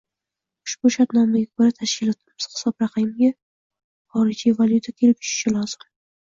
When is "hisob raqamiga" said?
2.55-3.29